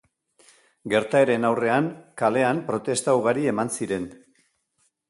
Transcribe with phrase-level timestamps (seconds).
[0.93, 1.91] Gertaeren aurrean
[2.23, 4.15] kalean protesta ugari eman ziren.